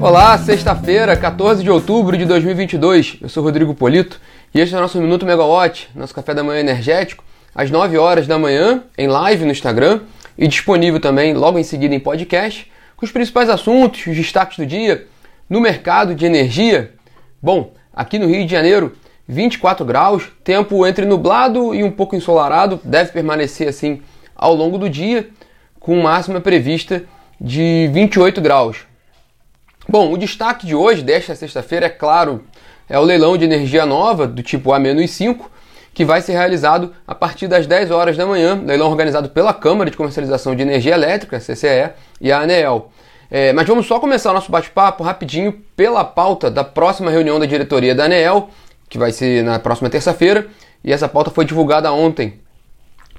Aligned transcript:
Olá, 0.00 0.38
sexta-feira, 0.38 1.14
14 1.14 1.62
de 1.62 1.70
outubro 1.70 2.16
de 2.16 2.24
2022. 2.24 3.18
Eu 3.20 3.28
sou 3.28 3.44
Rodrigo 3.44 3.74
Polito 3.74 4.18
e 4.54 4.58
este 4.58 4.74
é 4.74 4.78
o 4.78 4.80
nosso 4.80 4.98
Minuto 4.98 5.26
Megawatt, 5.26 5.90
nosso 5.94 6.14
café 6.14 6.32
da 6.32 6.42
manhã 6.42 6.60
energético, 6.60 7.22
às 7.54 7.70
9 7.70 7.98
horas 7.98 8.26
da 8.26 8.38
manhã, 8.38 8.82
em 8.96 9.06
live 9.06 9.44
no 9.44 9.50
Instagram 9.50 10.00
e 10.38 10.48
disponível 10.48 10.98
também 10.98 11.34
logo 11.34 11.58
em 11.58 11.62
seguida 11.62 11.94
em 11.94 12.00
podcast, 12.00 12.66
com 12.96 13.04
os 13.04 13.12
principais 13.12 13.50
assuntos, 13.50 14.06
os 14.06 14.16
destaques 14.16 14.56
do 14.56 14.64
dia 14.64 15.06
no 15.50 15.60
mercado 15.60 16.14
de 16.14 16.24
energia. 16.24 16.94
Bom, 17.42 17.74
aqui 17.92 18.18
no 18.18 18.26
Rio 18.26 18.46
de 18.46 18.50
Janeiro, 18.50 18.96
24 19.28 19.84
graus, 19.84 20.32
tempo 20.42 20.86
entre 20.86 21.04
nublado 21.04 21.74
e 21.74 21.84
um 21.84 21.90
pouco 21.90 22.16
ensolarado, 22.16 22.80
deve 22.82 23.12
permanecer 23.12 23.68
assim 23.68 24.00
ao 24.34 24.54
longo 24.54 24.78
do 24.78 24.88
dia, 24.88 25.28
com 25.78 26.00
máxima 26.00 26.40
prevista 26.40 27.04
de 27.38 27.90
28 27.92 28.40
graus. 28.40 28.89
Bom, 29.88 30.12
o 30.12 30.18
destaque 30.18 30.66
de 30.66 30.74
hoje, 30.74 31.02
desta 31.02 31.34
sexta-feira, 31.34 31.86
é 31.86 31.88
claro, 31.88 32.44
é 32.88 32.98
o 32.98 33.02
leilão 33.02 33.36
de 33.36 33.44
energia 33.44 33.86
nova 33.86 34.26
do 34.26 34.42
tipo 34.42 34.72
A-5, 34.72 35.46
que 35.92 36.04
vai 36.04 36.20
ser 36.20 36.32
realizado 36.32 36.94
a 37.06 37.14
partir 37.14 37.48
das 37.48 37.66
10 37.66 37.90
horas 37.90 38.16
da 38.16 38.26
manhã, 38.26 38.62
leilão 38.64 38.88
organizado 38.90 39.30
pela 39.30 39.52
Câmara 39.52 39.90
de 39.90 39.96
Comercialização 39.96 40.54
de 40.54 40.62
Energia 40.62 40.94
Elétrica, 40.94 41.40
CCE, 41.40 41.90
e 42.20 42.30
a 42.30 42.40
ANEEL. 42.40 42.90
É, 43.30 43.52
mas 43.52 43.66
vamos 43.66 43.86
só 43.86 43.98
começar 43.98 44.30
o 44.30 44.34
nosso 44.34 44.52
bate-papo 44.52 45.02
rapidinho 45.02 45.52
pela 45.74 46.04
pauta 46.04 46.50
da 46.50 46.62
próxima 46.62 47.10
reunião 47.10 47.40
da 47.40 47.46
diretoria 47.46 47.94
da 47.94 48.04
ANEEL, 48.04 48.50
que 48.88 48.98
vai 48.98 49.12
ser 49.12 49.42
na 49.42 49.58
próxima 49.58 49.88
terça-feira, 49.88 50.46
e 50.84 50.92
essa 50.92 51.08
pauta 51.08 51.30
foi 51.30 51.44
divulgada 51.44 51.92
ontem, 51.92 52.40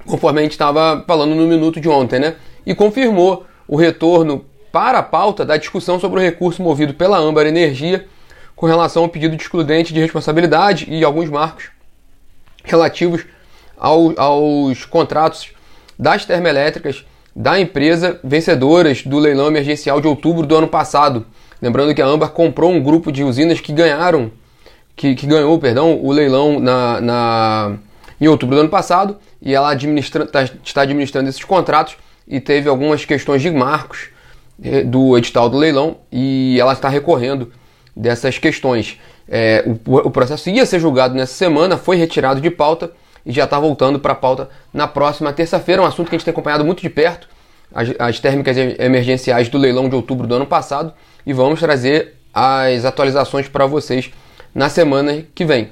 conforme 0.06 0.40
a 0.40 0.42
gente 0.42 0.52
estava 0.52 1.04
falando 1.06 1.34
no 1.34 1.46
minuto 1.46 1.80
de 1.80 1.88
ontem, 1.88 2.20
né? 2.20 2.36
E 2.64 2.74
confirmou 2.74 3.44
o 3.66 3.76
retorno 3.76 4.44
para 4.72 4.98
a 4.98 5.02
pauta 5.02 5.44
da 5.44 5.58
discussão 5.58 6.00
sobre 6.00 6.18
o 6.18 6.22
recurso 6.22 6.62
movido 6.62 6.94
pela 6.94 7.18
Âmbar 7.18 7.46
Energia 7.46 8.06
com 8.56 8.66
relação 8.66 9.02
ao 9.02 9.08
pedido 9.08 9.36
de 9.36 9.42
excludente 9.42 9.92
de 9.92 10.00
responsabilidade 10.00 10.86
e 10.88 11.04
alguns 11.04 11.28
marcos 11.28 11.70
relativos 12.64 13.24
ao, 13.76 14.18
aos 14.18 14.84
contratos 14.86 15.50
das 15.98 16.24
termoelétricas 16.24 17.04
da 17.36 17.60
empresa 17.60 18.18
vencedoras 18.24 19.02
do 19.02 19.18
leilão 19.18 19.46
emergencial 19.46 20.00
de 20.00 20.06
outubro 20.06 20.46
do 20.46 20.56
ano 20.56 20.68
passado. 20.68 21.26
Lembrando 21.60 21.94
que 21.94 22.00
a 22.00 22.06
Âmbar 22.06 22.30
comprou 22.30 22.70
um 22.70 22.82
grupo 22.82 23.12
de 23.12 23.22
usinas 23.22 23.60
que 23.60 23.72
ganharam 23.72 24.30
que, 24.96 25.14
que 25.14 25.26
ganhou 25.26 25.58
perdão, 25.58 25.98
o 26.02 26.12
leilão 26.12 26.60
na, 26.60 27.00
na, 27.00 27.76
em 28.20 28.28
outubro 28.28 28.56
do 28.56 28.60
ano 28.60 28.70
passado 28.70 29.18
e 29.40 29.54
ela 29.54 29.70
administra, 29.70 30.26
tá, 30.26 30.44
está 30.64 30.82
administrando 30.82 31.28
esses 31.28 31.44
contratos 31.44 31.96
e 32.26 32.40
teve 32.40 32.68
algumas 32.68 33.04
questões 33.04 33.42
de 33.42 33.50
marcos 33.50 34.11
do 34.84 35.18
edital 35.18 35.48
do 35.48 35.58
leilão 35.58 35.96
e 36.10 36.56
ela 36.60 36.72
está 36.72 36.88
recorrendo 36.88 37.52
dessas 37.96 38.38
questões. 38.38 38.98
É, 39.28 39.64
o, 39.86 39.96
o, 39.96 40.10
processo 40.10 40.48
ia 40.50 40.64
ser 40.66 40.80
julgado 40.80 41.14
nessa 41.14 41.34
semana, 41.34 41.76
foi 41.76 41.96
retirado 41.96 42.40
de 42.40 42.50
pauta 42.50 42.90
e 43.24 43.32
já 43.32 43.44
está 43.44 43.58
voltando 43.58 43.98
para 43.98 44.12
a 44.12 44.16
pauta 44.16 44.48
na 44.72 44.86
próxima 44.86 45.32
terça-feira. 45.32 45.82
Um 45.82 45.86
assunto 45.86 46.08
que 46.08 46.14
a 46.14 46.18
gente 46.18 46.24
tem 46.24 46.32
acompanhado 46.32 46.64
muito 46.64 46.80
de 46.80 46.90
perto, 46.90 47.28
as, 47.74 47.88
as 47.98 48.20
térmicas 48.20 48.56
emergenciais 48.56 49.48
do 49.48 49.58
leilão 49.58 49.88
de 49.88 49.94
outubro 49.94 50.26
do 50.26 50.34
ano 50.34 50.46
passado, 50.46 50.92
e 51.26 51.32
vamos 51.32 51.60
trazer 51.60 52.14
as 52.32 52.84
atualizações 52.84 53.48
para 53.48 53.66
vocês 53.66 54.10
na 54.54 54.68
semana 54.68 55.24
que 55.34 55.44
vem. 55.44 55.70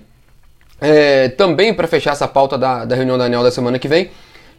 É, 0.80 1.28
também 1.28 1.74
para 1.74 1.86
fechar 1.86 2.12
essa 2.12 2.26
pauta 2.26 2.56
da, 2.56 2.84
da 2.84 2.96
reunião 2.96 3.18
da 3.18 3.24
ANEL 3.24 3.42
da 3.42 3.50
semana 3.50 3.78
que 3.78 3.88
vem, 3.88 4.10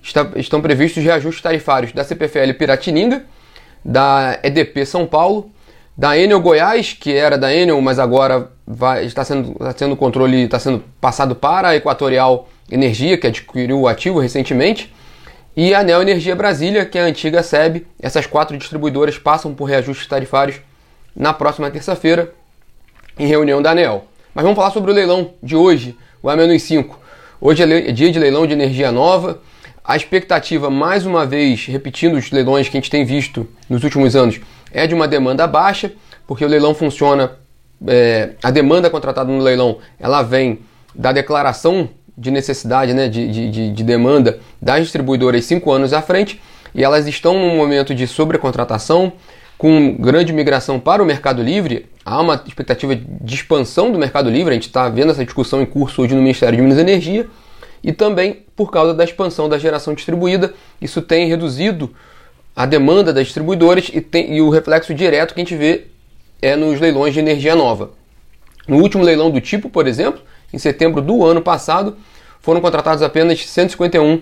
está, 0.04 0.30
estão 0.36 0.62
previstos 0.62 1.04
reajustes 1.04 1.42
tarifários 1.42 1.92
da 1.92 2.04
CPFL 2.04 2.54
Piratininga, 2.58 3.24
da 3.84 4.40
EDP 4.44 4.86
São 4.86 5.06
Paulo, 5.06 5.52
da 5.98 6.18
Enel 6.18 6.40
Goiás, 6.40 6.94
que 6.94 7.14
era 7.14 7.38
da 7.38 7.54
Enel, 7.54 7.80
mas 7.82 8.00
agora 8.00 8.52
vai, 8.66 9.06
está 9.06 9.24
sendo, 9.24 9.52
está 9.52 9.74
sendo 9.78 9.96
controle, 9.96 10.44
está 10.44 10.60
sendo 10.60 10.84
passado 11.00 11.36
para 11.36 11.70
a 11.70 11.76
Equatorial 11.76 12.48
Energia, 12.72 13.18
que 13.18 13.28
adquiriu 13.28 13.82
o 13.82 13.88
ativo 13.88 14.20
recentemente, 14.20 14.94
e 15.56 15.74
a 15.74 15.84
Neo 15.84 16.02
Energia 16.02 16.36
Brasília, 16.36 16.86
que 16.86 16.98
é 16.98 17.02
a 17.02 17.06
antiga 17.06 17.44
SEB. 17.44 17.86
Essas 18.02 18.26
quatro 18.26 18.58
distribuidoras 18.58 19.18
passam 19.18 19.54
por 19.54 19.66
reajustes 19.66 20.08
tarifários 20.08 20.62
na 21.14 21.34
próxima 21.34 21.70
terça-feira, 21.70 22.34
em 23.20 23.28
reunião 23.28 23.62
da 23.62 23.72
ANEL. 23.72 24.06
Mas 24.34 24.44
vamos 24.44 24.56
falar 24.56 24.72
sobre 24.72 24.92
o 24.92 24.94
leilão 24.94 25.34
de 25.44 25.56
hoje, 25.56 25.98
o 26.24 26.30
A-5. 26.30 26.96
Hoje 27.42 27.64
é 27.64 27.92
dia 27.92 28.12
de 28.12 28.18
leilão 28.18 28.48
de 28.48 28.54
energia 28.54 28.92
nova. 28.92 29.42
A 29.84 29.96
expectativa, 29.96 30.70
mais 30.70 31.06
uma 31.08 31.26
vez, 31.26 31.66
repetindo 31.66 32.16
os 32.16 32.30
leilões 32.30 32.70
que 32.70 32.78
a 32.78 32.80
gente 32.80 32.90
tem 32.90 33.04
visto 33.04 33.48
nos 33.68 33.84
últimos 33.84 34.16
anos, 34.16 34.40
é 34.72 34.86
de 34.86 34.94
uma 34.94 35.08
demanda 35.08 35.48
baixa, 35.48 35.92
porque 36.28 36.46
o 36.46 36.48
leilão 36.48 36.76
funciona, 36.76 37.32
é, 37.88 38.32
a 38.44 38.52
demanda 38.52 38.90
contratada 38.92 39.32
no 39.32 39.40
leilão, 39.40 39.80
ela 40.00 40.22
vem 40.22 40.60
da 40.94 41.12
declaração 41.12 41.90
de 42.16 42.30
necessidade, 42.30 42.94
né, 42.94 43.08
de, 43.10 43.28
de, 43.50 43.72
de 43.72 43.84
demanda 43.84 44.40
das 44.62 44.84
distribuidoras 44.84 45.46
cinco 45.46 45.72
anos 45.72 45.94
à 45.94 46.02
frente, 46.02 46.40
e 46.76 46.84
elas 46.84 47.08
estão 47.08 47.34
num 47.34 47.56
momento 47.56 47.96
de 47.96 48.06
sobrecontratação, 48.06 49.12
com 49.58 49.96
grande 49.96 50.32
migração 50.32 50.80
para 50.80 51.02
o 51.02 51.06
Mercado 51.06 51.42
Livre, 51.42 51.88
há 52.06 52.22
uma 52.22 52.42
expectativa 52.48 52.96
de 52.96 53.36
expansão 53.36 53.92
do 53.92 53.98
Mercado 53.98 54.30
Livre, 54.30 54.52
a 54.52 54.54
gente 54.54 54.68
está 54.68 54.88
vendo 54.90 55.12
essa 55.12 55.26
discussão 55.26 55.62
em 55.62 55.66
curso 55.66 56.04
hoje 56.04 56.14
no 56.14 56.22
Ministério 56.22 56.56
de 56.56 56.62
Minas 56.62 56.78
e 56.78 56.82
Energia, 56.82 57.28
e 57.84 57.92
também 57.92 58.46
por 58.56 58.72
causa 58.72 58.94
da 58.94 59.04
expansão 59.04 59.50
da 59.50 59.58
geração 59.58 59.94
distribuída, 59.94 60.54
isso 60.82 61.02
tem 61.02 61.28
reduzido 61.28 61.94
a 62.56 62.66
demanda 62.66 63.14
das 63.14 63.26
distribuidoras 63.26 63.90
e, 63.94 64.02
tem, 64.02 64.36
e 64.36 64.42
o 64.42 64.50
reflexo 64.50 64.94
direto 64.94 65.34
que 65.34 65.42
a 65.42 65.44
gente 65.44 65.56
vê 65.56 65.86
é 66.42 66.56
nos 66.56 66.80
leilões 66.80 67.14
de 67.14 67.20
energia 67.20 67.56
nova. 67.56 67.92
No 68.68 68.78
último 68.78 69.04
leilão 69.04 69.32
do 69.32 69.42
tipo, 69.42 69.70
por 69.70 69.88
exemplo, 69.88 70.22
em 70.54 70.58
setembro 70.58 71.02
do 71.02 71.26
ano 71.26 71.42
passado, 71.42 71.98
foram 72.40 72.62
contratados 72.62 73.02
apenas 73.02 73.48
151 73.48 74.22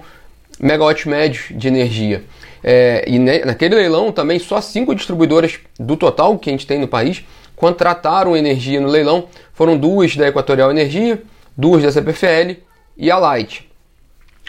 megawatts 0.59 1.05
médios 1.05 1.45
de 1.51 1.67
energia. 1.67 2.23
É, 2.63 3.05
e 3.07 3.17
naquele 3.17 3.75
leilão 3.75 4.11
também 4.11 4.37
só 4.37 4.59
cinco 4.59 4.93
distribuidoras 4.93 5.59
do 5.79 5.95
total 5.95 6.37
que 6.37 6.49
a 6.49 6.53
gente 6.53 6.67
tem 6.67 6.77
no 6.79 6.87
país 6.87 7.23
contrataram 7.55 8.35
energia 8.37 8.79
no 8.79 8.87
leilão. 8.87 9.27
Foram 9.53 9.77
duas 9.77 10.15
da 10.15 10.27
Equatorial 10.27 10.71
Energia, 10.71 11.21
duas 11.57 11.83
da 11.83 11.91
CPFL 11.91 12.68
e 12.99 13.09
a 13.09 13.17
Light. 13.17 13.67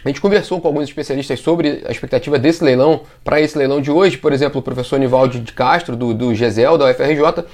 A 0.04 0.08
gente 0.08 0.20
conversou 0.20 0.60
com 0.60 0.68
alguns 0.68 0.84
especialistas 0.84 1.40
sobre 1.40 1.84
a 1.86 1.90
expectativa 1.92 2.38
desse 2.38 2.64
leilão 2.64 3.02
para 3.22 3.40
esse 3.40 3.56
leilão 3.56 3.80
de 3.80 3.90
hoje. 3.90 4.18
Por 4.18 4.32
exemplo, 4.32 4.60
o 4.60 4.62
professor 4.62 4.98
Nivaldo 4.98 5.38
de 5.38 5.52
Castro, 5.52 5.94
do, 5.94 6.12
do 6.12 6.34
GESEL, 6.34 6.76
da 6.76 6.90
UFRJ, 6.90 7.44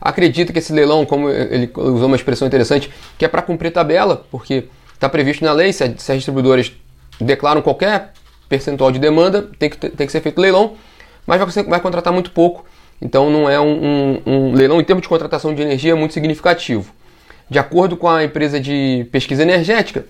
acredita 0.00 0.52
que 0.52 0.58
esse 0.58 0.72
leilão, 0.72 1.04
como 1.04 1.30
ele 1.30 1.70
usou 1.74 2.06
uma 2.06 2.16
expressão 2.16 2.46
interessante, 2.46 2.90
que 3.18 3.24
é 3.24 3.28
para 3.28 3.42
cumprir 3.42 3.72
tabela, 3.72 4.24
porque 4.30 4.64
está 4.92 5.08
previsto 5.08 5.44
na 5.44 5.52
lei, 5.52 5.72
se, 5.72 5.82
as 5.82 5.96
distribuidoras 5.96 6.72
declaram 7.18 7.62
qualquer 7.62 8.12
percentual 8.48 8.92
de 8.92 8.98
demanda, 8.98 9.48
tem 9.58 9.70
que, 9.70 9.76
tem 9.76 10.06
que 10.06 10.12
ser 10.12 10.20
feito 10.20 10.40
leilão, 10.40 10.74
mas 11.26 11.40
vai, 11.40 11.64
vai 11.64 11.80
contratar 11.80 12.12
muito 12.12 12.30
pouco, 12.32 12.66
então 13.00 13.30
não 13.30 13.48
é 13.48 13.58
um, 13.58 13.84
um, 13.84 14.22
um, 14.26 14.52
leilão 14.52 14.78
em 14.78 14.84
termos 14.84 15.02
de 15.02 15.08
contratação 15.08 15.54
de 15.54 15.62
energia 15.62 15.96
muito 15.96 16.12
significativo. 16.12 16.92
De 17.48 17.58
acordo 17.58 17.96
com 17.96 18.08
a 18.08 18.24
empresa 18.24 18.60
de 18.60 19.06
pesquisa 19.10 19.42
energética, 19.42 20.04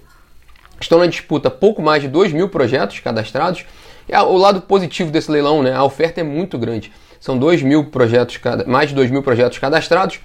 estão 0.84 0.99
na 0.99 1.06
disputa 1.06 1.50
pouco 1.50 1.83
mais 1.83 2.03
de 2.03 2.09
2 2.09 2.33
mil 2.33 2.49
projetos 2.49 3.00
cadastrados. 3.00 3.65
E 4.09 4.17
o 4.17 4.37
lado 4.37 4.61
positivo 4.61 5.11
desse 5.11 5.31
leilão, 5.31 5.62
né, 5.62 5.75
a 5.75 5.83
oferta 5.83 6.21
é 6.21 6.25
muito 6.25 6.59
grande. 6.59 6.93
São 7.19 7.39
2 7.39 7.62
mil 7.62 7.87
projetos, 7.87 8.39
mais 8.67 8.91
de 8.91 8.94
2 8.94 9.11
mil 9.11 9.23
projetos 9.23 9.59
cadastrados, 9.59 10.21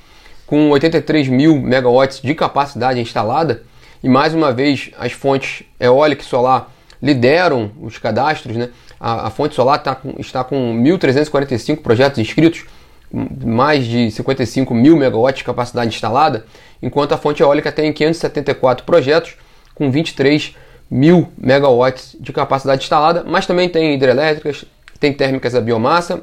com 0.46 0.70
83 0.72 1.30
mil 1.30 1.60
megawatts 1.62 2.22
de 2.22 2.36
capacidade 2.36 3.00
instalada. 3.00 3.64
E 4.04 4.10
mais 4.10 4.34
uma 4.34 4.52
vez, 4.52 4.92
as 4.98 5.14
fontes 5.14 5.64
eólica 5.80 6.22
e 6.22 6.26
solar 6.26 6.72
lideram 7.02 7.72
os 7.82 7.98
cadastros. 7.98 8.58
Né? 8.58 8.70
A, 9.00 9.28
a 9.28 9.30
fonte 9.30 9.56
solar 9.56 9.82
tá 9.82 9.96
com, 9.96 10.16
está 10.20 10.44
com 10.44 10.76
1.345 10.84 11.82
projetos 11.82 12.20
inscritos, 12.20 12.66
mais 13.12 13.86
de 13.86 14.12
55 14.12 14.74
mil 14.74 14.98
megawatts 14.98 15.40
de 15.40 15.46
capacidade 15.46 15.94
instalada, 15.94 16.46
enquanto 16.82 17.14
a 17.14 17.18
fonte 17.18 17.42
eólica 17.42 17.72
tem 17.72 17.92
574 17.92 18.86
projetos 18.86 19.36
com 19.80 19.90
23 19.90 20.56
mil 20.92 21.30
megawatts 21.38 22.18
de 22.20 22.34
capacidade 22.34 22.84
instalada, 22.84 23.24
mas 23.26 23.48
também 23.48 23.70
tem 23.70 23.94
hidrelétricas, 23.94 24.66
tem 25.00 25.14
térmicas 25.14 25.56
a 25.56 25.62
biomassa, 25.62 26.22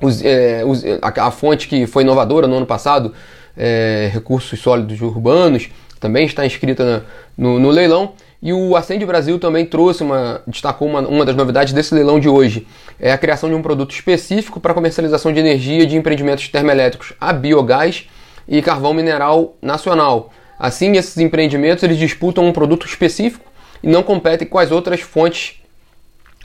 os, 0.00 0.24
é, 0.24 0.64
os, 0.64 0.82
a, 1.02 1.26
a, 1.26 1.30
fonte 1.30 1.68
que 1.68 1.86
foi 1.86 2.02
inovadora 2.02 2.46
no 2.46 2.56
ano 2.56 2.66
passado, 2.66 3.12
é, 3.56 4.10
recursos 4.12 4.58
sólidos 4.58 5.02
urbanos, 5.02 5.68
também 6.00 6.24
está 6.24 6.46
inscrita 6.46 6.84
na, 6.84 7.02
no, 7.36 7.60
no 7.60 7.70
leilão. 7.70 8.14
E 8.40 8.52
o 8.52 8.74
Acende 8.74 9.06
Brasil 9.06 9.38
também 9.38 9.64
trouxe 9.64 10.02
uma, 10.02 10.42
destacou 10.48 10.88
uma, 10.88 11.00
uma 11.00 11.24
das 11.24 11.36
novidades 11.36 11.72
desse 11.72 11.94
leilão 11.94 12.18
de 12.18 12.28
hoje, 12.28 12.66
é 12.98 13.12
a 13.12 13.18
criação 13.18 13.48
de 13.48 13.54
um 13.54 13.62
produto 13.62 13.92
específico 13.92 14.58
para 14.58 14.74
comercialização 14.74 15.32
de 15.32 15.38
energia 15.38 15.86
de 15.86 15.96
empreendimentos 15.96 16.48
termoelétricos 16.48 17.12
a 17.20 17.32
biogás 17.32 18.08
e 18.48 18.60
carvão 18.60 18.92
mineral 18.94 19.54
nacional. 19.62 20.32
Assim, 20.62 20.92
esses 20.92 21.18
empreendimentos 21.18 21.82
eles 21.82 21.98
disputam 21.98 22.46
um 22.46 22.52
produto 22.52 22.86
específico 22.86 23.44
e 23.82 23.88
não 23.88 24.00
competem 24.00 24.46
com 24.46 24.60
as 24.60 24.70
outras 24.70 25.00
fontes, 25.00 25.60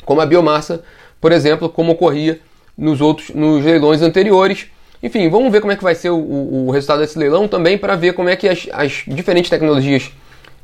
como 0.06 0.19
a 0.19 0.25
biomassa, 0.25 0.84
por 1.22 1.31
exemplo, 1.31 1.69
como 1.69 1.92
ocorria 1.92 2.40
nos 2.75 3.00
outros 3.00 3.30
nos 3.30 3.64
leilões 3.64 4.02
anteriores, 4.02 4.72
Enfim, 5.04 5.30
vamos 5.30 5.52
ver 5.52 5.62
como 5.62 5.72
é 5.72 5.75
que 5.75 5.84
vai 5.84 5.94
ser 5.94 6.10
o, 6.10 6.18
o, 6.18 6.72
resultado 6.72 7.02
desse 7.02 7.19
leilão 7.19 7.48
também 7.48 7.78
para 7.78 7.96
ver 7.96 8.14
como 8.14 8.28
é 8.28 8.36
que 8.36 8.50
as, 8.50 8.68
as, 8.74 9.04
diferentes 9.08 9.52
tecnologias 9.52 10.12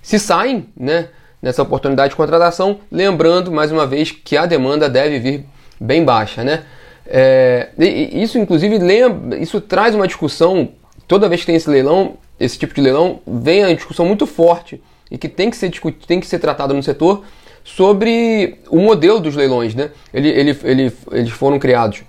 se 0.02 0.18
saem 0.18 0.66
né, 0.76 1.10
nessa 1.40 1.62
oportunidade 1.62 2.10
de 2.10 2.16
contratação. 2.16 2.80
Lembrando, 2.92 3.52
mais 3.52 3.72
uma 3.72 3.86
vez, 3.86 4.10
que 4.10 4.36
a 4.36 4.48
demanda 4.48 4.90
deve 4.90 5.20
vir 5.20 5.46
bem 5.80 6.04
baixa. 6.04 6.44
Né? 6.44 6.64
É, 7.06 7.70
isso, 7.78 8.40
inclusive, 8.40 8.80
lembra, 8.80 9.38
isso 9.38 9.62
traz 9.62 9.94
uma 9.94 10.08
discussão, 10.08 10.70
toda 11.08 11.30
vez 11.30 11.42
que 11.42 11.46
tem 11.46 11.56
esse 11.56 11.70
leilão, 11.70 12.18
esse 12.40 12.58
tipo 12.58 12.74
de 12.74 12.82
leilão, 12.82 13.20
vem 13.26 13.64
a 13.64 13.74
discussão 13.74 14.06
muito 14.06 14.26
forte 14.26 14.82
e 15.10 15.18
que 15.18 15.30
tem 15.30 15.50
que 15.50 15.58
ser, 15.58 15.72
tem 16.08 16.20
que 16.20 16.26
ser 16.26 16.40
tratada 16.40 16.74
no 16.74 16.82
setor 16.82 17.24
sobre 17.64 18.60
o 18.70 18.80
modelo 18.80 19.20
dos 19.20 19.36
leilões. 19.36 19.74
Né? 19.74 19.92
Ele, 20.14 20.30
ele, 20.30 20.60
ele, 20.64 20.94
eles 21.12 21.32
foram 21.32 21.60
criados 21.60 22.04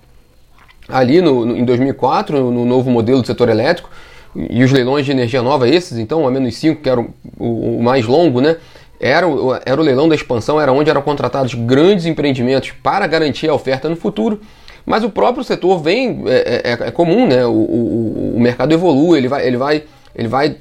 ali 0.88 1.20
no, 1.20 1.44
no, 1.44 1.56
em 1.56 1.64
2004, 1.64 2.38
no, 2.38 2.50
no, 2.50 2.64
novo 2.64 2.90
modelo 2.90 3.20
do 3.20 3.26
setor 3.26 3.48
elétrico, 3.48 3.90
e 4.34 4.64
os 4.64 4.72
leilões 4.72 5.06
de 5.06 5.12
energia 5.12 5.42
nova, 5.42 5.68
esses, 5.68 5.96
então, 5.96 6.26
a 6.26 6.30
menos 6.30 6.56
5, 6.56 6.82
que 6.82 6.88
era 6.88 7.00
o, 7.00 7.14
o, 7.38 7.78
o, 7.78 7.82
mais 7.82 8.04
longo, 8.04 8.40
né? 8.40 8.56
Era 9.00 9.28
o, 9.28 9.54
era 9.54 9.80
o 9.80 9.84
leilão 9.84 10.08
da 10.08 10.14
expansão, 10.14 10.60
era 10.60 10.72
onde 10.72 10.90
eram 10.90 11.02
contratados 11.02 11.54
grandes 11.54 12.06
empreendimentos 12.06 12.72
para 12.82 13.06
garantir 13.06 13.48
a 13.48 13.54
oferta 13.54 13.88
no 13.88 13.96
futuro. 13.96 14.40
Mas 14.84 15.04
o 15.04 15.10
próprio 15.10 15.44
setor 15.44 15.78
vem, 15.78 16.24
é, 16.26 16.62
é, 16.64 16.88
é 16.88 16.90
comum, 16.90 17.26
né? 17.26 17.46
O, 17.46 17.52
o, 17.52 18.34
o, 18.36 18.40
mercado 18.40 18.72
evolui, 18.72 19.18
ele 19.18 19.28
vai, 19.28 19.46
ele 19.46 19.56
vai, 19.56 19.84
ele 20.14 20.28
vai 20.28 20.56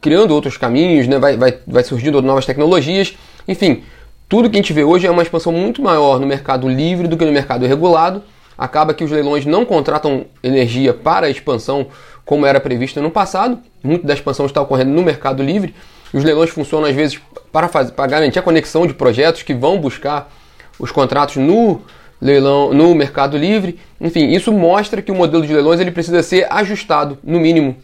criando 0.00 0.32
outros 0.32 0.56
caminhos, 0.56 1.06
né? 1.06 1.18
vai, 1.18 1.36
vai, 1.36 1.58
vai 1.66 1.84
surgindo 1.84 2.20
novas 2.22 2.46
tecnologias. 2.46 3.16
Enfim, 3.46 3.82
tudo 4.28 4.48
que 4.48 4.56
a 4.56 4.60
gente 4.60 4.72
vê 4.72 4.84
hoje 4.84 5.06
é 5.06 5.10
uma 5.10 5.22
expansão 5.22 5.52
muito 5.52 5.82
maior 5.82 6.20
no 6.20 6.26
mercado 6.26 6.68
livre 6.68 7.08
do 7.08 7.16
que 7.16 7.24
no 7.24 7.32
mercado 7.32 7.66
regulado 7.66 8.22
acaba 8.60 8.92
que 8.92 9.02
os 9.02 9.10
leilões 9.10 9.46
não 9.46 9.64
contratam 9.64 10.26
energia 10.42 10.92
para 10.92 11.26
a 11.26 11.30
expansão 11.30 11.86
como 12.26 12.44
era 12.44 12.60
previsto 12.60 13.00
no 13.00 13.10
passado. 13.10 13.58
Muito 13.82 14.06
da 14.06 14.12
expansão 14.12 14.44
está 14.44 14.60
ocorrendo 14.60 14.90
no 14.90 15.02
mercado 15.02 15.42
livre. 15.42 15.74
Os 16.12 16.22
leilões 16.22 16.50
funcionam 16.50 16.86
às 16.86 16.94
vezes 16.94 17.18
para, 17.50 17.68
fazer, 17.68 17.92
para 17.92 18.06
garantir 18.06 18.38
a 18.38 18.42
conexão 18.42 18.86
de 18.86 18.92
projetos 18.92 19.42
que 19.42 19.54
vão 19.54 19.78
buscar 19.78 20.30
os 20.78 20.92
contratos 20.92 21.36
no 21.36 21.80
leilão, 22.20 22.74
no 22.74 22.94
mercado 22.94 23.36
livre. 23.36 23.78
Enfim, 23.98 24.30
isso 24.30 24.52
mostra 24.52 25.00
que 25.00 25.10
o 25.10 25.14
modelo 25.14 25.46
de 25.46 25.52
leilões 25.52 25.80
ele 25.80 25.90
precisa 25.90 26.22
ser 26.22 26.46
ajustado, 26.50 27.18
no 27.24 27.40
mínimo, 27.40 27.76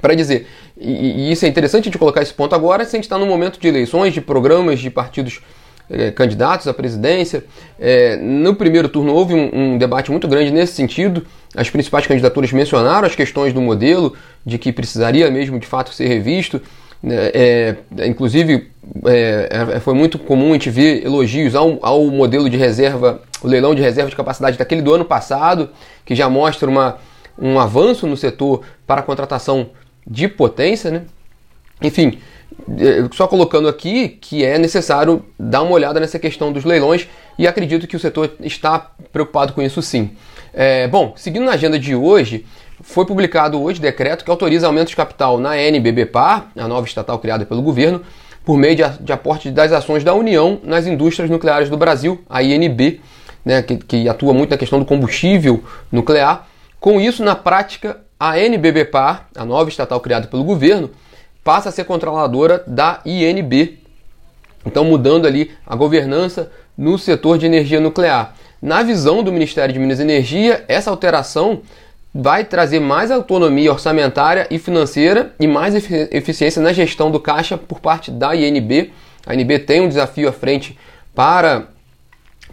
para 0.00 0.14
dizer. 0.14 0.46
E, 0.78 1.28
e, 1.28 1.32
isso 1.32 1.44
é 1.44 1.48
interessante 1.48 1.90
de 1.90 1.98
colocar 1.98 2.22
esse 2.22 2.32
ponto 2.32 2.54
agora, 2.54 2.84
se 2.84 2.96
a 2.96 2.98
gente 2.98 3.04
está 3.04 3.18
no 3.18 3.26
momento 3.26 3.58
de 3.58 3.68
eleições, 3.68 4.12
de 4.12 4.20
programas 4.20 4.80
de 4.80 4.90
partidos 4.90 5.40
é, 5.88 6.10
candidatos 6.10 6.66
à 6.66 6.74
presidência. 6.74 7.44
É, 7.78 8.16
no 8.16 8.54
primeiro 8.54 8.88
turno 8.88 9.14
houve 9.14 9.34
um, 9.34 9.50
um, 9.52 9.78
debate 9.78 10.10
muito 10.10 10.26
grande 10.28 10.50
nesse 10.50 10.74
sentido. 10.74 11.24
As 11.54 11.70
principais 11.70 12.06
candidaturas 12.06 12.52
mencionaram 12.52 13.06
as 13.06 13.14
questões 13.14 13.52
do 13.52 13.60
modelo, 13.60 14.14
de 14.44 14.58
que 14.58 14.72
precisaria 14.72 15.30
mesmo 15.30 15.58
de 15.58 15.66
fato 15.66 15.92
ser 15.92 16.08
revisto. 16.08 16.60
Né, 17.02 17.30
é, 17.34 17.76
inclusive, 18.06 18.68
é, 19.04 19.48
é, 19.74 19.80
foi 19.80 19.94
muito 19.94 20.18
comum 20.18 20.50
a 20.50 20.52
gente 20.54 20.70
ver 20.70 21.04
elogios 21.04 21.54
ao, 21.54 21.78
ao 21.82 22.04
modelo 22.06 22.48
de 22.50 22.56
reserva, 22.56 23.22
o 23.42 23.46
leilão 23.46 23.74
de 23.74 23.82
reserva 23.82 24.10
de 24.10 24.16
capacidade 24.16 24.58
daquele 24.58 24.82
do 24.82 24.92
ano 24.94 25.04
passado, 25.04 25.70
que 26.04 26.14
já 26.14 26.28
mostra 26.28 26.68
uma, 26.68 26.96
um 27.38 27.60
avanço 27.60 28.06
no 28.06 28.16
setor 28.16 28.62
para 28.86 29.00
a 29.00 29.04
contratação 29.04 29.70
de 30.06 30.28
potência. 30.28 30.90
Né? 30.90 31.02
Enfim, 31.82 32.18
é, 32.78 33.08
só 33.12 33.26
colocando 33.26 33.68
aqui 33.68 34.08
que 34.08 34.44
é 34.44 34.58
necessário 34.58 35.24
dar 35.38 35.62
uma 35.62 35.72
olhada 35.72 36.00
nessa 36.00 36.18
questão 36.18 36.52
dos 36.52 36.64
leilões 36.64 37.08
e 37.38 37.46
acredito 37.46 37.86
que 37.86 37.96
o 37.96 38.00
setor 38.00 38.32
está 38.40 38.90
preocupado 39.12 39.52
com 39.52 39.60
isso 39.60 39.82
sim. 39.82 40.10
É, 40.54 40.88
bom, 40.88 41.12
seguindo 41.16 41.44
na 41.44 41.52
agenda 41.52 41.78
de 41.78 41.94
hoje, 41.94 42.46
foi 42.80 43.04
publicado 43.04 43.60
hoje 43.60 43.80
decreto 43.80 44.24
que 44.24 44.30
autoriza 44.30 44.66
aumento 44.66 44.88
de 44.88 44.96
capital 44.96 45.38
na 45.38 45.56
NBBPAR, 45.56 46.50
a 46.56 46.68
nova 46.68 46.86
estatal 46.86 47.18
criada 47.18 47.44
pelo 47.44 47.62
governo, 47.62 48.02
por 48.44 48.56
meio 48.56 48.76
de, 48.76 49.12
aporte 49.12 49.50
das 49.50 49.72
ações 49.72 50.04
da 50.04 50.14
União 50.14 50.60
nas 50.62 50.86
indústrias 50.86 51.28
nucleares 51.28 51.68
do 51.68 51.76
Brasil, 51.76 52.22
a 52.28 52.42
INB, 52.42 53.00
né, 53.44 53.60
que, 53.60 53.76
que 53.76 54.08
atua 54.08 54.32
muito 54.32 54.50
na 54.50 54.56
questão 54.56 54.78
do 54.78 54.84
combustível 54.84 55.62
nuclear. 55.90 56.46
Com 56.78 57.00
isso, 57.00 57.24
na 57.24 57.34
prática, 57.34 57.98
a 58.18 58.38
NBBPAR, 58.38 59.28
a 59.36 59.44
nova 59.44 59.68
estatal 59.68 60.00
criada 60.00 60.26
pelo 60.26 60.44
governo, 60.44 60.90
passa 61.44 61.68
a 61.68 61.72
ser 61.72 61.84
controladora 61.84 62.64
da 62.66 63.00
INB. 63.04 63.78
Então, 64.64 64.84
mudando 64.84 65.26
ali 65.26 65.52
a 65.66 65.76
governança 65.76 66.50
no 66.76 66.98
setor 66.98 67.38
de 67.38 67.46
energia 67.46 67.80
nuclear. 67.80 68.34
Na 68.60 68.82
visão 68.82 69.22
do 69.22 69.32
Ministério 69.32 69.72
de 69.72 69.78
Minas 69.78 70.00
e 70.00 70.02
Energia, 70.02 70.64
essa 70.66 70.90
alteração 70.90 71.62
vai 72.12 72.44
trazer 72.44 72.80
mais 72.80 73.10
autonomia 73.10 73.70
orçamentária 73.70 74.46
e 74.50 74.58
financeira 74.58 75.34
e 75.38 75.46
mais 75.46 75.74
eficiência 75.74 76.62
na 76.62 76.72
gestão 76.72 77.10
do 77.10 77.20
caixa 77.20 77.58
por 77.58 77.78
parte 77.78 78.10
da 78.10 78.34
INB. 78.34 78.90
A 79.26 79.34
INB 79.34 79.58
tem 79.58 79.82
um 79.82 79.88
desafio 79.88 80.28
à 80.28 80.32
frente 80.32 80.78
para, 81.14 81.68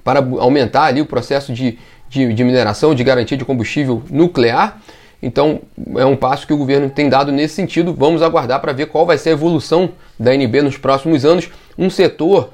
para 0.03 0.19
aumentar 0.19 0.83
ali 0.83 1.01
o 1.01 1.05
processo 1.05 1.53
de, 1.53 1.79
de, 2.09 2.33
de 2.33 2.43
mineração, 2.43 2.93
de 2.93 3.03
garantia 3.03 3.37
de 3.37 3.45
combustível 3.45 4.03
nuclear. 4.09 4.81
Então, 5.25 5.61
é 5.95 6.05
um 6.05 6.17
passo 6.17 6.45
que 6.45 6.53
o 6.53 6.57
governo 6.57 6.89
tem 6.89 7.07
dado 7.07 7.31
nesse 7.31 7.55
sentido. 7.55 7.93
Vamos 7.93 8.21
aguardar 8.21 8.59
para 8.59 8.73
ver 8.73 8.87
qual 8.87 9.05
vai 9.05 9.17
ser 9.17 9.29
a 9.29 9.31
evolução 9.31 9.91
da 10.19 10.35
NB 10.35 10.63
nos 10.63 10.77
próximos 10.77 11.23
anos. 11.23 11.49
Um 11.77 11.89
setor, 11.89 12.49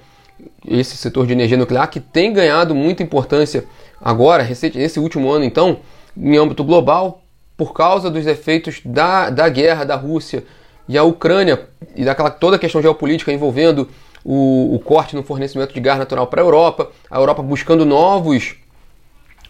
esse 0.68 0.96
setor 0.96 1.26
de 1.26 1.34
energia 1.34 1.58
nuclear, 1.58 1.90
que 1.90 2.00
tem 2.00 2.32
ganhado 2.32 2.76
muita 2.76 3.02
importância 3.02 3.66
agora, 4.00 4.48
nesse 4.76 5.00
último 5.00 5.32
ano, 5.32 5.44
então, 5.44 5.80
em 6.16 6.38
âmbito 6.38 6.64
global, 6.64 7.24
por 7.58 7.74
causa 7.74 8.08
dos 8.08 8.28
efeitos 8.28 8.82
da, 8.86 9.32
da 9.32 9.50
guerra 9.50 9.84
da 9.84 9.96
Rússia 9.96 10.44
e 10.88 10.96
a 10.96 11.04
Ucrânia 11.04 11.68
e 11.96 12.06
daquela 12.06 12.30
toda 12.30 12.56
a 12.56 12.60
questão 12.60 12.84
geopolítica 12.84 13.34
envolvendo 13.34 13.90
o, 14.24 14.76
o 14.76 14.80
corte 14.80 15.16
no 15.16 15.24
fornecimento 15.24 15.74
de 15.74 15.80
gás 15.80 15.98
natural 15.98 16.28
para 16.28 16.40
a 16.40 16.46
Europa, 16.46 16.92
a 17.10 17.18
Europa 17.18 17.42
buscando 17.42 17.84
novos 17.84 18.56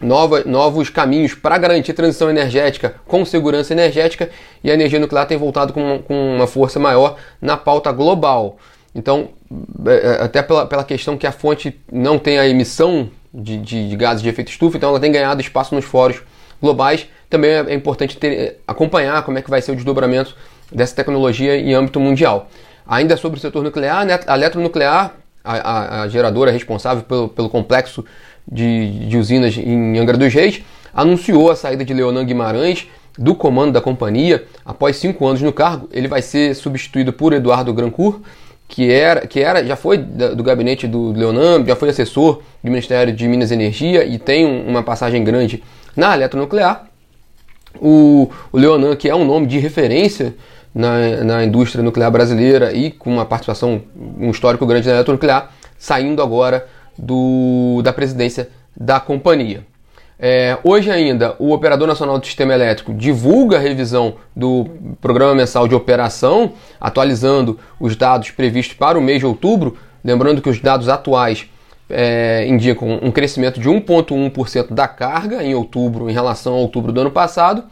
novos 0.00 0.88
caminhos 0.88 1.34
para 1.34 1.58
garantir 1.58 1.92
transição 1.92 2.30
energética 2.30 2.94
com 3.06 3.24
segurança 3.24 3.74
energética 3.74 4.30
e 4.64 4.70
a 4.70 4.74
energia 4.74 4.98
nuclear 4.98 5.26
tem 5.26 5.36
voltado 5.36 5.72
com, 5.72 6.02
com 6.06 6.36
uma 6.36 6.46
força 6.46 6.78
maior 6.78 7.16
na 7.40 7.56
pauta 7.56 7.92
global. 7.92 8.56
Então, 8.94 9.28
é, 9.86 9.92
é, 9.92 10.24
até 10.24 10.42
pela, 10.42 10.66
pela 10.66 10.84
questão 10.84 11.16
que 11.16 11.26
a 11.26 11.32
fonte 11.32 11.78
não 11.92 12.18
tem 12.18 12.38
a 12.38 12.48
emissão 12.48 13.10
de, 13.32 13.58
de, 13.58 13.88
de 13.88 13.96
gases 13.96 14.22
de 14.22 14.28
efeito 14.28 14.50
estufa, 14.50 14.76
então 14.76 14.88
ela 14.88 15.00
tem 15.00 15.12
ganhado 15.12 15.40
espaço 15.40 15.74
nos 15.74 15.84
fóruns 15.84 16.22
globais. 16.60 17.06
Também 17.28 17.50
é, 17.50 17.64
é 17.68 17.74
importante 17.74 18.16
ter, 18.16 18.60
acompanhar 18.66 19.22
como 19.22 19.38
é 19.38 19.42
que 19.42 19.50
vai 19.50 19.60
ser 19.60 19.72
o 19.72 19.76
desdobramento 19.76 20.34
dessa 20.72 20.94
tecnologia 20.94 21.56
em 21.56 21.74
âmbito 21.74 22.00
mundial. 22.00 22.48
Ainda 22.86 23.16
sobre 23.16 23.38
o 23.38 23.40
setor 23.40 23.62
nuclear, 23.62 24.04
né, 24.04 24.18
a 24.26 24.34
eletronuclear, 24.34 25.14
a, 25.44 25.52
a, 25.56 26.02
a 26.02 26.08
geradora 26.08 26.50
responsável 26.50 27.02
pelo, 27.04 27.28
pelo 27.28 27.48
complexo 27.48 28.04
de, 28.50 29.06
de 29.08 29.16
usinas 29.16 29.56
em 29.56 29.98
Angra 29.98 30.16
dos 30.16 30.32
Reis, 30.32 30.62
anunciou 30.92 31.50
a 31.50 31.56
saída 31.56 31.84
de 31.84 31.94
Leonan 31.94 32.24
Guimarães 32.24 32.86
do 33.18 33.34
comando 33.34 33.72
da 33.72 33.80
companhia 33.80 34.44
após 34.64 34.96
cinco 34.96 35.26
anos 35.26 35.42
no 35.42 35.52
cargo. 35.52 35.88
Ele 35.92 36.08
vai 36.08 36.22
ser 36.22 36.54
substituído 36.54 37.12
por 37.12 37.32
Eduardo 37.32 37.72
Grancourt, 37.72 38.20
que 38.68 38.90
era, 38.90 39.26
que 39.26 39.40
era 39.40 39.64
já 39.64 39.76
foi 39.76 39.98
do 39.98 40.42
gabinete 40.42 40.86
do 40.86 41.12
Leonan, 41.12 41.64
já 41.66 41.74
foi 41.74 41.88
assessor 41.88 42.40
do 42.62 42.70
Ministério 42.70 43.12
de 43.12 43.26
Minas 43.26 43.50
e 43.50 43.54
Energia 43.54 44.04
e 44.04 44.18
tem 44.18 44.46
uma 44.46 44.82
passagem 44.82 45.22
grande 45.24 45.62
na 45.96 46.14
eletronuclear. 46.14 46.86
O, 47.80 48.30
o 48.52 48.58
Leonan, 48.58 48.96
que 48.96 49.08
é 49.08 49.14
um 49.14 49.24
nome 49.24 49.46
de 49.46 49.58
referência 49.58 50.34
na, 50.74 51.24
na 51.24 51.44
indústria 51.44 51.82
nuclear 51.82 52.10
brasileira 52.10 52.72
e 52.72 52.90
com 52.90 53.12
uma 53.12 53.24
participação, 53.24 53.82
um 54.18 54.30
histórico 54.30 54.64
grande 54.66 54.88
na 54.88 54.94
eletronuclear, 54.94 55.50
saindo 55.76 56.22
agora 56.22 56.66
do, 57.00 57.80
da 57.82 57.92
presidência 57.92 58.48
da 58.76 59.00
companhia. 59.00 59.64
É, 60.22 60.58
hoje 60.62 60.90
ainda, 60.90 61.34
o 61.38 61.50
Operador 61.50 61.88
Nacional 61.88 62.18
do 62.18 62.26
Sistema 62.26 62.52
Elétrico 62.52 62.92
divulga 62.92 63.56
a 63.56 63.60
revisão 63.60 64.16
do 64.36 64.68
Programa 65.00 65.34
Mensal 65.34 65.66
de 65.66 65.74
Operação, 65.74 66.52
atualizando 66.78 67.58
os 67.80 67.96
dados 67.96 68.30
previstos 68.30 68.76
para 68.76 68.98
o 68.98 69.00
mês 69.00 69.20
de 69.20 69.26
outubro. 69.26 69.78
Lembrando 70.04 70.42
que 70.42 70.50
os 70.50 70.60
dados 70.60 70.90
atuais 70.90 71.48
é, 71.88 72.46
indicam 72.46 73.00
um 73.02 73.10
crescimento 73.10 73.58
de 73.58 73.68
1,1% 73.70 74.74
da 74.74 74.86
carga 74.86 75.42
em 75.42 75.54
outubro 75.54 76.10
em 76.10 76.12
relação 76.12 76.52
a 76.52 76.58
outubro 76.58 76.92
do 76.92 77.00
ano 77.00 77.10
passado, 77.10 77.64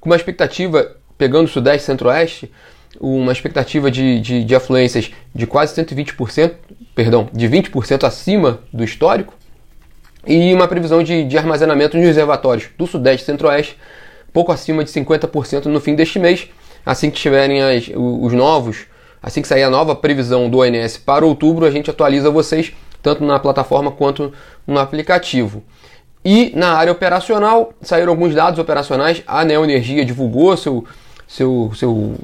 com 0.00 0.08
uma 0.08 0.16
expectativa, 0.16 0.92
pegando 1.18 1.44
o 1.44 1.48
Sudeste 1.48 1.82
e 1.82 1.86
Centro-Oeste, 1.86 2.50
uma 2.98 3.32
expectativa 3.32 3.90
de, 3.90 4.20
de, 4.20 4.44
de 4.44 4.54
afluências 4.54 5.10
de 5.34 5.46
quase 5.46 5.74
120%, 5.80 6.52
perdão, 6.94 7.28
de 7.32 7.48
20% 7.48 8.04
acima 8.04 8.60
do 8.72 8.82
histórico, 8.82 9.34
e 10.26 10.52
uma 10.52 10.68
previsão 10.68 11.02
de, 11.02 11.24
de 11.24 11.38
armazenamento 11.38 11.96
nos 11.96 12.06
reservatórios 12.06 12.68
do 12.76 12.86
Sudeste 12.86 13.22
e 13.22 13.26
Centro-Oeste, 13.26 13.78
pouco 14.32 14.52
acima 14.52 14.84
de 14.84 14.90
50% 14.90 15.66
no 15.66 15.80
fim 15.80 15.94
deste 15.94 16.18
mês, 16.18 16.48
assim 16.84 17.10
que 17.10 17.18
tiverem 17.18 17.62
as, 17.62 17.90
os 17.94 18.32
novos, 18.32 18.86
assim 19.22 19.42
que 19.42 19.48
sair 19.48 19.62
a 19.62 19.70
nova 19.70 19.94
previsão 19.94 20.48
do 20.48 20.58
ONS 20.58 20.98
para 20.98 21.24
outubro, 21.24 21.64
a 21.64 21.70
gente 21.70 21.90
atualiza 21.90 22.30
vocês 22.30 22.72
tanto 23.02 23.24
na 23.24 23.38
plataforma 23.38 23.90
quanto 23.90 24.32
no 24.66 24.78
aplicativo. 24.78 25.62
E 26.24 26.52
na 26.54 26.74
área 26.74 26.92
operacional, 26.92 27.72
saíram 27.80 28.12
alguns 28.12 28.34
dados 28.34 28.58
operacionais. 28.58 29.22
A 29.26 29.42
Neoenergia 29.42 30.04
divulgou 30.04 30.54
seu, 30.56 30.84
seu, 31.26 31.72
seu, 31.74 32.14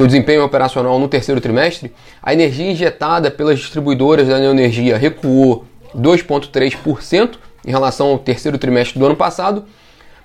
seu 0.00 0.06
desempenho 0.06 0.42
operacional 0.42 0.98
no 0.98 1.08
terceiro 1.08 1.42
trimestre. 1.42 1.92
A 2.22 2.32
energia 2.32 2.70
injetada 2.70 3.30
pelas 3.30 3.58
distribuidoras 3.58 4.26
da 4.26 4.38
Neoenergia 4.38 4.96
recuou 4.96 5.66
2,3% 5.94 7.32
em 7.66 7.70
relação 7.70 8.06
ao 8.06 8.18
terceiro 8.18 8.56
trimestre 8.56 8.98
do 8.98 9.04
ano 9.04 9.14
passado. 9.14 9.66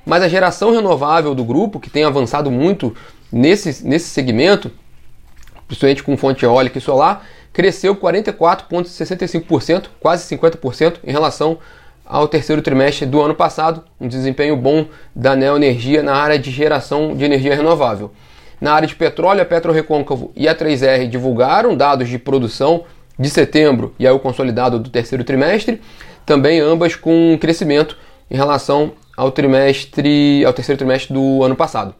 Mas 0.05 0.23
a 0.23 0.29
geração 0.29 0.71
renovável 0.71 1.35
do 1.35 1.43
grupo, 1.43 1.77
que 1.77 1.89
tem 1.89 2.05
avançado 2.05 2.49
muito 2.49 2.95
nesse, 3.29 3.85
nesse 3.85 4.07
segmento, 4.07 4.71
principalmente 5.67 6.03
com 6.03 6.15
fonte 6.15 6.45
eólica 6.45 6.77
e 6.77 6.81
solar, 6.81 7.25
cresceu 7.51 7.97
44,65%, 7.97 9.87
quase 9.99 10.37
50% 10.37 10.99
em 11.03 11.11
relação 11.11 11.57
ao 12.05 12.29
terceiro 12.29 12.61
trimestre 12.61 13.05
do 13.05 13.21
ano 13.21 13.35
passado, 13.35 13.83
um 13.99 14.07
desempenho 14.07 14.55
bom 14.55 14.85
da 15.13 15.35
Neoenergia 15.35 16.01
na 16.01 16.15
área 16.15 16.39
de 16.39 16.49
geração 16.49 17.13
de 17.13 17.25
energia 17.25 17.53
renovável. 17.53 18.13
Na 18.59 18.73
área 18.73 18.87
de 18.87 18.95
petróleo, 18.95 19.41
a 19.41 19.45
Petro 19.45 19.71
Recôncavo 19.71 20.31
e 20.35 20.47
a 20.47 20.55
3R 20.55 21.07
divulgaram 21.07 21.75
dados 21.75 22.07
de 22.07 22.17
produção 22.17 22.85
de 23.17 23.29
setembro 23.29 23.93
e 23.97 24.07
aí 24.07 24.13
o 24.13 24.19
consolidado 24.19 24.79
do 24.79 24.89
terceiro 24.89 25.23
trimestre, 25.23 25.81
também 26.25 26.59
ambas 26.59 26.95
com 26.95 27.37
crescimento 27.39 27.97
em 28.29 28.35
relação 28.35 28.93
ao 29.15 29.31
trimestre, 29.31 30.43
ao 30.45 30.53
terceiro 30.53 30.77
trimestre 30.77 31.13
do 31.13 31.43
ano 31.43 31.55
passado. 31.55 31.95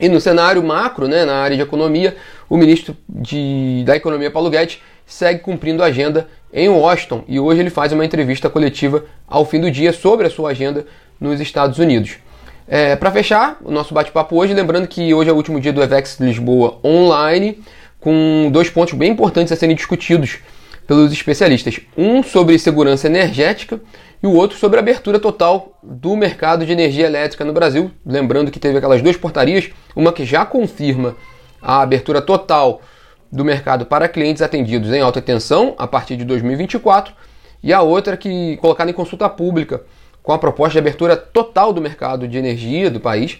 E 0.00 0.08
no 0.08 0.20
cenário 0.20 0.62
macro, 0.62 1.06
né, 1.06 1.24
na 1.24 1.36
área 1.36 1.56
de 1.56 1.62
economia, 1.62 2.16
o 2.48 2.56
ministro 2.56 2.96
de, 3.08 3.84
da 3.86 3.94
Economia, 3.94 4.30
Paulo 4.30 4.50
Guedes, 4.50 4.80
segue 5.06 5.40
cumprindo 5.40 5.82
a 5.82 5.86
agenda 5.86 6.28
em 6.52 6.68
Washington 6.68 7.24
e 7.28 7.38
hoje 7.38 7.60
ele 7.60 7.70
faz 7.70 7.92
uma 7.92 8.04
entrevista 8.04 8.48
coletiva 8.48 9.04
ao 9.28 9.44
fim 9.44 9.60
do 9.60 9.70
dia 9.70 9.92
sobre 9.92 10.26
a 10.26 10.30
sua 10.30 10.50
agenda 10.50 10.86
nos 11.20 11.40
Estados 11.40 11.78
Unidos. 11.78 12.16
É, 12.66 12.94
Para 12.94 13.10
fechar 13.10 13.56
o 13.64 13.70
nosso 13.70 13.92
bate-papo 13.92 14.36
hoje, 14.36 14.54
lembrando 14.54 14.86
que 14.86 15.12
hoje 15.12 15.28
é 15.28 15.32
o 15.32 15.36
último 15.36 15.60
dia 15.60 15.72
do 15.72 15.82
EVEX 15.82 16.20
Lisboa 16.20 16.78
online, 16.84 17.62
com 17.98 18.48
dois 18.52 18.70
pontos 18.70 18.94
bem 18.94 19.10
importantes 19.10 19.52
a 19.52 19.56
serem 19.56 19.74
discutidos 19.74 20.38
pelos 20.86 21.12
especialistas. 21.12 21.80
Um 21.96 22.22
sobre 22.22 22.58
segurança 22.58 23.08
energética 23.08 23.80
e 24.22 24.26
o 24.26 24.34
outro 24.34 24.56
sobre 24.56 24.78
a 24.78 24.82
abertura 24.82 25.18
total 25.18 25.78
do 25.82 26.16
mercado 26.16 26.64
de 26.64 26.72
energia 26.72 27.06
elétrica 27.06 27.44
no 27.44 27.52
Brasil. 27.52 27.90
Lembrando 28.06 28.50
que 28.50 28.60
teve 28.60 28.78
aquelas 28.78 29.02
duas 29.02 29.16
portarias, 29.16 29.70
uma 29.96 30.12
que 30.12 30.24
já 30.24 30.46
confirma 30.46 31.16
a 31.60 31.80
abertura 31.82 32.22
total 32.22 32.80
do 33.30 33.44
mercado 33.44 33.86
para 33.86 34.08
clientes 34.08 34.42
atendidos 34.42 34.92
em 34.92 35.00
alta 35.00 35.20
tensão 35.20 35.74
a 35.78 35.86
partir 35.86 36.16
de 36.16 36.24
2024 36.24 37.12
e 37.62 37.72
a 37.72 37.82
outra 37.82 38.16
que 38.16 38.56
colocada 38.58 38.90
em 38.90 38.94
consulta 38.94 39.28
pública 39.28 39.82
com 40.22 40.32
a 40.32 40.38
proposta 40.38 40.72
de 40.72 40.78
abertura 40.78 41.16
total 41.16 41.72
do 41.72 41.80
mercado 41.80 42.28
de 42.28 42.38
energia 42.38 42.90
do 42.90 43.00
país 43.00 43.38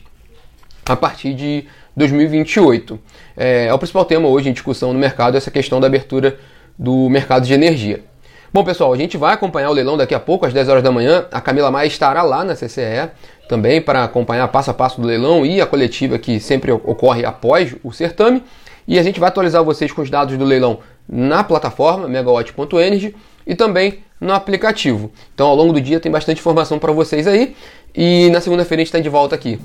a 0.84 0.96
partir 0.96 1.34
de 1.34 1.64
2028. 1.96 2.98
É, 3.36 3.66
é 3.66 3.74
o 3.74 3.78
principal 3.78 4.04
tema 4.04 4.28
hoje 4.28 4.48
em 4.48 4.52
discussão 4.52 4.92
no 4.92 4.98
mercado 4.98 5.36
essa 5.36 5.50
questão 5.50 5.80
da 5.80 5.86
abertura 5.86 6.38
do 6.78 7.08
mercado 7.08 7.46
de 7.46 7.52
energia. 7.52 8.04
Bom, 8.52 8.64
pessoal, 8.64 8.92
a 8.92 8.96
gente 8.96 9.16
vai 9.16 9.32
acompanhar 9.32 9.70
o 9.70 9.72
leilão 9.72 9.96
daqui 9.96 10.14
a 10.14 10.20
pouco, 10.20 10.44
às 10.44 10.52
10 10.52 10.68
horas 10.68 10.82
da 10.82 10.92
manhã. 10.92 11.26
A 11.32 11.40
Camila 11.40 11.70
Maia 11.70 11.86
estará 11.86 12.22
lá 12.22 12.44
na 12.44 12.54
CCE 12.54 13.10
também 13.48 13.80
para 13.80 14.04
acompanhar 14.04 14.46
passo 14.48 14.70
a 14.70 14.74
passo 14.74 15.00
do 15.00 15.06
leilão 15.06 15.46
e 15.46 15.60
a 15.60 15.66
coletiva 15.66 16.18
que 16.18 16.38
sempre 16.38 16.70
ocorre 16.70 17.24
após 17.24 17.74
o 17.82 17.92
certame. 17.92 18.42
E 18.86 18.98
a 18.98 19.02
gente 19.02 19.18
vai 19.18 19.28
atualizar 19.28 19.64
vocês 19.64 19.90
com 19.90 20.02
os 20.02 20.10
dados 20.10 20.36
do 20.36 20.44
leilão 20.44 20.80
na 21.08 21.42
plataforma 21.42 22.06
megawatt.energy 22.08 23.14
e 23.46 23.54
também 23.54 24.00
no 24.22 24.32
aplicativo. 24.32 25.10
Então, 25.34 25.48
ao 25.48 25.56
longo 25.56 25.72
do 25.72 25.80
dia 25.80 26.00
tem 26.00 26.10
bastante 26.10 26.38
informação 26.38 26.78
para 26.78 26.92
vocês 26.92 27.26
aí. 27.26 27.54
E 27.94 28.30
na 28.30 28.40
segunda-feira 28.40 28.80
a 28.80 28.84
gente 28.84 28.88
está 28.88 29.00
de 29.00 29.08
volta 29.08 29.34
aqui. 29.34 29.60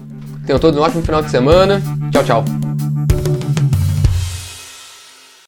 Tenham 0.46 0.60
todos 0.60 0.78
um 0.80 0.84
ótimo 0.84 1.04
final 1.04 1.22
de 1.22 1.30
semana. 1.30 1.82
Tchau, 2.12 2.24
tchau. 2.24 2.77